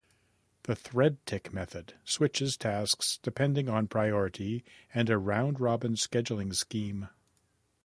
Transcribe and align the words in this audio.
The 0.63 0.75
thread 0.75 1.23
tick 1.27 1.53
method 1.53 1.93
switches 2.03 2.57
tasks 2.57 3.19
depending 3.21 3.69
on 3.69 3.87
priority 3.87 4.63
and 4.91 5.11
a 5.11 5.19
round-robin 5.19 5.93
scheduling 5.93 6.55
scheme. 6.55 7.09